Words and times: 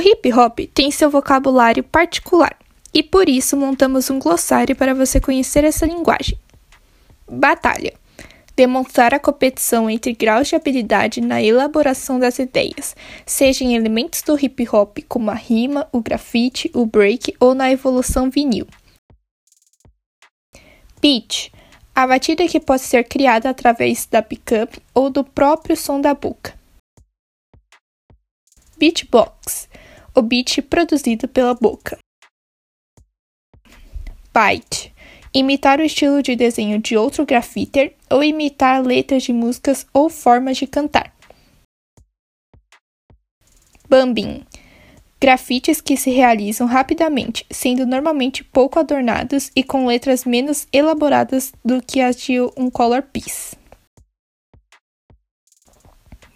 O 0.00 0.02
hip 0.02 0.32
hop 0.32 0.60
tem 0.72 0.90
seu 0.90 1.10
vocabulário 1.10 1.84
particular 1.84 2.56
e 2.94 3.02
por 3.02 3.28
isso 3.28 3.54
montamos 3.54 4.08
um 4.08 4.18
glossário 4.18 4.74
para 4.74 4.94
você 4.94 5.20
conhecer 5.20 5.62
essa 5.62 5.84
linguagem. 5.84 6.38
Batalha 7.30 7.92
demonstrar 8.56 9.12
a 9.12 9.18
competição 9.18 9.90
entre 9.90 10.14
graus 10.14 10.48
de 10.48 10.56
habilidade 10.56 11.20
na 11.20 11.42
elaboração 11.42 12.18
das 12.18 12.38
ideias, 12.38 12.96
seja 13.26 13.62
em 13.62 13.74
elementos 13.74 14.22
do 14.22 14.42
hip 14.42 14.66
hop 14.72 15.00
como 15.06 15.30
a 15.30 15.34
rima, 15.34 15.86
o 15.92 16.00
grafite, 16.00 16.70
o 16.74 16.86
break 16.86 17.34
ou 17.38 17.54
na 17.54 17.70
evolução 17.70 18.30
vinil. 18.30 18.66
Beat 21.02 21.52
a 21.94 22.06
batida 22.06 22.48
que 22.48 22.58
pode 22.58 22.82
ser 22.82 23.04
criada 23.04 23.50
através 23.50 24.06
da 24.06 24.22
pickup 24.22 24.78
ou 24.94 25.10
do 25.10 25.22
próprio 25.22 25.76
som 25.76 26.00
da 26.00 26.14
boca. 26.14 26.58
Beatbox 28.78 29.68
o 30.20 30.22
beat 30.22 30.60
produzido 30.62 31.26
pela 31.26 31.54
boca. 31.54 31.98
Bite 34.32 34.94
imitar 35.32 35.80
o 35.80 35.82
estilo 35.82 36.22
de 36.22 36.36
desenho 36.36 36.78
de 36.78 36.96
outro 36.96 37.24
grafiter 37.24 37.96
ou 38.10 38.22
imitar 38.22 38.84
letras 38.84 39.22
de 39.22 39.32
músicas 39.32 39.86
ou 39.94 40.10
formas 40.10 40.58
de 40.58 40.66
cantar. 40.66 41.14
Bumbing 43.88 44.44
grafites 45.20 45.80
que 45.80 45.96
se 45.96 46.10
realizam 46.10 46.66
rapidamente, 46.66 47.46
sendo 47.50 47.86
normalmente 47.86 48.44
pouco 48.44 48.78
adornados 48.78 49.50
e 49.54 49.62
com 49.62 49.86
letras 49.86 50.24
menos 50.24 50.66
elaboradas 50.72 51.52
do 51.64 51.82
que 51.82 52.00
as 52.00 52.16
de 52.16 52.40
um 52.56 52.70
color 52.70 53.02
piece. 53.02 53.56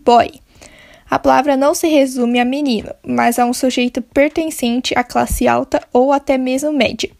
Boy 0.00 0.40
a 1.10 1.18
palavra 1.18 1.56
não 1.56 1.74
se 1.74 1.88
resume 1.88 2.40
a 2.40 2.44
menino, 2.44 2.94
mas 3.06 3.38
a 3.38 3.44
um 3.44 3.52
sujeito 3.52 4.02
pertencente 4.02 4.92
à 4.96 5.02
classe 5.02 5.48
alta 5.48 5.82
ou 5.92 6.12
até 6.12 6.36
mesmo 6.36 6.72
média 6.72 7.10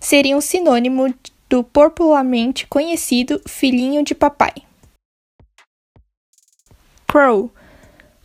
seria 0.00 0.36
um 0.36 0.40
sinônimo 0.40 1.12
do 1.48 1.62
popularmente 1.62 2.66
conhecido 2.66 3.40
filhinho 3.46 4.02
de 4.02 4.14
papai. 4.14 4.52
Crow, 7.06 7.50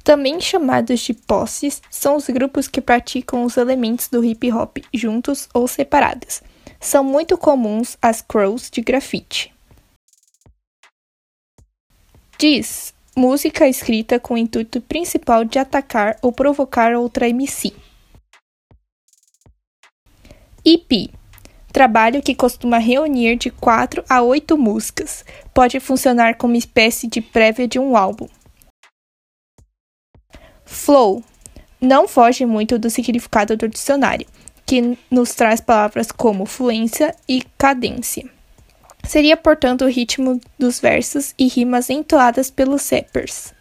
também 0.03 0.40
chamados 0.40 1.00
de 1.00 1.14
posses, 1.14 1.81
são 1.90 2.16
os 2.16 2.28
grupos 2.28 2.68
que 2.68 2.81
praticam 2.81 3.44
os 3.44 3.58
elementos 3.58 4.08
do 4.08 4.23
hip 4.23 4.52
hop 4.52 4.78
juntos 4.94 5.48
ou 5.53 5.68
separados. 5.68 6.42
São 6.80 7.03
muito 7.03 7.38
comuns 7.38 7.98
as 8.02 8.22
crows 8.22 8.70
de 8.72 8.81
grafite. 8.81 9.53
Diz, 12.40 12.92
música 13.16 13.67
escrita 13.67 14.20
com 14.20 14.36
o 14.36 14.38
intuito 14.38 14.81
principal 14.81 15.44
de 15.44 15.59
atacar 15.59 16.17
ou 16.22 16.31
provocar 16.31 16.94
outra 16.95 17.28
MC. 17.28 17.73
EP 20.64 21.12
trabalho 21.72 22.22
que 22.22 22.36
costuma 22.36 22.78
reunir 22.78 23.38
de 23.38 23.50
4 23.50 24.03
a 24.08 24.22
8 24.22 24.58
músicas. 24.58 25.26
Pode 25.53 25.80
funcionar 25.80 26.36
como 26.36 26.56
espécie 26.56 27.08
de 27.08 27.22
prévia 27.22 27.68
de 27.68 27.80
um 27.80 27.95
álbum. 27.95 28.28
Flow 30.66 31.23
não 31.80 32.08
foge 32.08 32.46
muito 32.46 32.78
do 32.78 32.90
significado 32.90 33.58
do 33.58 33.68
dicionário, 33.68 34.28
que 34.66 34.98
nos 35.09 35.34
traz 35.34 35.59
palavras 35.59 36.12
como 36.12 36.46
fluência 36.46 37.16
e 37.28 37.42
cadência. 37.58 38.30
Seria, 39.12 39.36
portanto, 39.36 39.84
o 39.84 39.90
ritmo 39.90 40.40
dos 40.58 40.80
versos 40.80 41.36
e 41.38 41.45
rimas 41.45 41.90
entoadas 41.90 42.50
pelos 42.50 42.90
rappers. 42.90 43.53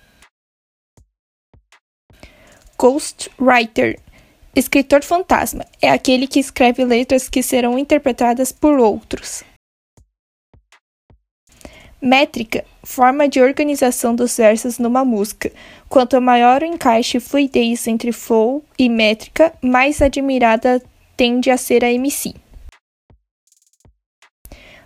Ghostwriter 2.79 3.99
Escritor 4.55 5.03
fantasma 5.03 5.67
é 5.83 5.91
aquele 5.91 6.29
que 6.29 6.39
escreve 6.39 6.85
letras 6.85 7.29
que 7.29 7.43
serão 7.43 7.77
interpretadas 7.77 8.53
por 8.53 8.79
outros. 8.79 9.43
Métrica 12.01 12.65
forma 12.85 13.29
de 13.29 13.43
organização 13.43 14.15
dos 14.15 14.37
versos 14.37 14.79
numa 14.79 15.05
música. 15.05 15.51
Quanto 15.89 16.21
maior 16.21 16.63
o 16.63 16.67
encaixe 16.67 17.17
e 17.17 17.21
fluidez 17.21 17.89
entre 17.89 18.13
flow 18.13 18.65
e 18.79 18.89
métrica, 18.89 19.53
mais 19.61 20.01
admirada 20.01 20.81
tende 21.17 21.51
a 21.51 21.57
ser 21.57 21.85
a 21.85 21.91
MC. 21.93 22.37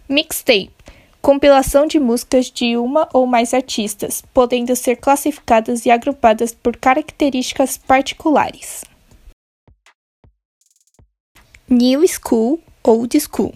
Mixtape 0.09 0.75
compilação 1.25 1.87
de 1.87 1.99
músicas 1.99 2.51
de 2.51 2.77
uma 2.77 3.09
ou 3.11 3.27
mais 3.27 3.55
artistas, 3.55 4.23
podendo 4.35 4.77
ser 4.77 4.97
classificadas 4.97 5.87
e 5.87 5.91
agrupadas 5.91 6.53
por 6.53 6.77
características 6.77 7.79
particulares. 7.79 8.85
New 11.67 12.05
School, 12.07 12.61
Old 12.83 13.19
School. 13.19 13.55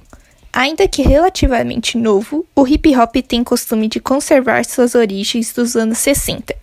Ainda 0.51 0.89
que 0.89 1.03
relativamente 1.03 1.99
novo, 1.99 2.47
o 2.57 2.67
hip 2.67 2.97
hop 2.97 3.17
tem 3.17 3.45
costume 3.45 3.87
de 3.87 4.01
conservar 4.01 4.65
suas 4.65 4.95
origens 4.95 5.53
dos 5.53 5.77
anos 5.77 5.99
60, 5.99 6.57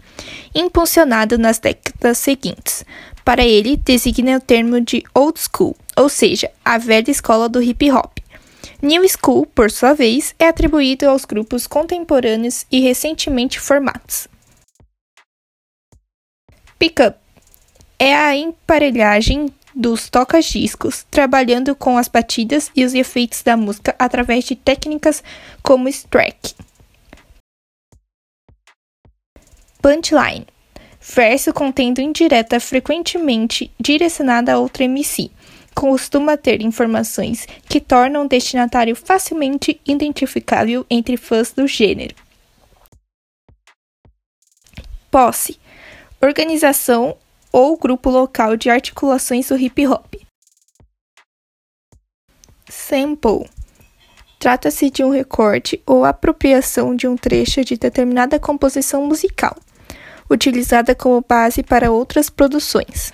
impulsionado 0.56 1.38
nas 1.38 1.60
décadas 1.60 2.18
seguintes. 2.18 2.84
Para 3.24 3.46
ele, 3.46 3.78
designa 3.78 4.38
o 4.38 4.42
termo 4.42 4.82
de 4.82 5.04
old 5.14 5.40
school, 5.40 5.76
ou 5.96 6.10
seja, 6.10 6.50
a 6.66 6.80
velha 6.80 7.12
escola 7.12 7.48
do 7.48 7.62
hip 7.62 7.92
hop. 7.92 8.15
New 8.86 9.04
School, 9.10 9.48
por 9.48 9.72
sua 9.72 9.94
vez, 9.96 10.36
é 10.38 10.48
atribuído 10.48 11.10
aos 11.10 11.26
grupos 11.26 11.66
contemporâneos 11.66 12.68
e 12.72 12.82
recentemente 12.82 13.60
formados. 13.60 14.28
Pickup 16.78 17.18
é 17.98 18.14
a 18.14 18.36
emparelhagem 18.36 19.52
dos 19.74 20.08
toca-discos, 20.08 21.04
trabalhando 21.10 21.76
com 21.76 21.98
as 21.98 22.08
batidas 22.08 22.70
e 22.76 22.86
os 22.86 22.94
efeitos 22.94 23.42
da 23.42 23.58
música 23.58 23.96
através 23.98 24.44
de 24.44 24.56
técnicas 24.56 25.24
como 25.64 25.90
strack. 25.90 26.54
Punchline 29.82 30.46
verso 31.02 31.52
contendo 31.54 32.02
indireta 32.02 32.60
frequentemente 32.60 33.72
direcionada 33.80 34.54
a 34.54 34.60
outra 34.60 34.84
MC. 34.84 35.32
Costuma 35.76 36.38
ter 36.38 36.62
informações 36.62 37.46
que 37.68 37.82
tornam 37.82 38.26
o 38.26 38.30
destinatário 38.30 38.96
facilmente 38.96 39.80
identificável 39.86 40.86
entre 40.90 41.18
fãs 41.18 41.52
do 41.52 41.68
gênero. 41.68 42.16
Posse 45.12 45.60
organização 46.22 47.18
ou 47.52 47.78
grupo 47.78 48.10
local 48.10 48.58
de 48.58 48.70
articulações 48.70 49.50
do 49.50 49.58
hip 49.58 49.86
hop. 49.86 50.16
Sample 52.70 53.50
trata-se 54.40 54.90
de 54.90 55.04
um 55.04 55.10
recorte 55.10 55.82
ou 55.86 56.06
apropriação 56.06 56.96
de 56.96 57.08
um 57.08 57.18
trecho 57.18 57.64
de 57.64 57.78
determinada 57.78 58.40
composição 58.40 59.06
musical, 59.06 59.56
utilizada 60.30 60.94
como 60.94 61.26
base 61.28 61.64
para 61.64 61.92
outras 61.92 62.30
produções. 62.30 63.12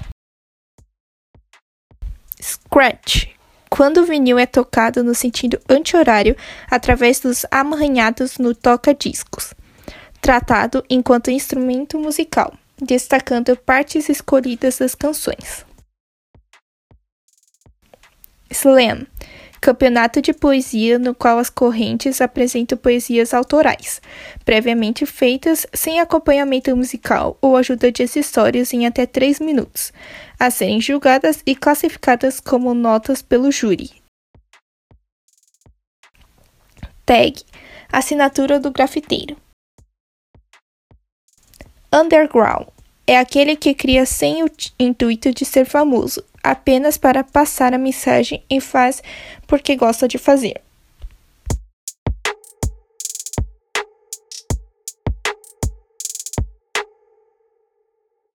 Scratch. 2.41 3.27
Quando 3.69 4.01
o 4.01 4.05
vinil 4.05 4.37
é 4.37 4.45
tocado 4.45 5.03
no 5.03 5.15
sentido 5.15 5.59
anti-horário 5.69 6.35
através 6.69 7.19
dos 7.19 7.45
amarranhados 7.49 8.37
no 8.37 8.53
toca-discos, 8.53 9.53
tratado 10.19 10.83
enquanto 10.89 11.31
instrumento 11.31 11.97
musical 11.97 12.53
destacando 12.81 13.55
partes 13.55 14.09
escolhidas 14.09 14.79
das 14.79 14.95
canções. 14.95 15.65
Slam 18.49 19.05
campeonato 19.61 20.19
de 20.23 20.33
poesia 20.33 20.97
no 20.97 21.13
qual 21.13 21.37
as 21.37 21.49
correntes 21.49 22.19
apresentam 22.19 22.75
poesias 22.75 23.31
autorais, 23.31 24.01
previamente 24.43 25.05
feitas 25.05 25.67
sem 25.71 25.99
acompanhamento 25.99 26.75
musical 26.75 27.37
ou 27.39 27.55
ajuda 27.55 27.91
de 27.91 28.01
acessórios 28.01 28.73
em 28.73 28.87
até 28.87 29.05
3 29.05 29.39
minutos, 29.39 29.93
a 30.39 30.49
serem 30.49 30.81
julgadas 30.81 31.43
e 31.45 31.55
classificadas 31.55 32.39
como 32.39 32.73
notas 32.73 33.21
pelo 33.21 33.51
júri. 33.51 33.91
Tag 37.05 37.43
assinatura 37.91 38.59
do 38.59 38.71
grafiteiro. 38.71 39.37
Underground 41.93 42.67
é 43.05 43.17
aquele 43.17 43.55
que 43.55 43.73
cria 43.73 44.05
sem 44.05 44.43
o 44.43 44.47
intuito 44.79 45.33
de 45.33 45.43
ser 45.43 45.65
famoso, 45.65 46.23
apenas 46.43 46.97
para 46.97 47.23
passar 47.23 47.73
a 47.73 47.77
mensagem 47.77 48.43
e 48.49 48.59
faz 48.61 49.01
porque 49.47 49.75
gosta 49.75 50.07
de 50.07 50.17
fazer. 50.17 50.61